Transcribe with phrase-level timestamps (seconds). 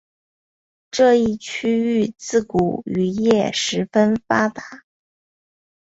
[0.89, 4.83] 这一区域自古渔业十分发达。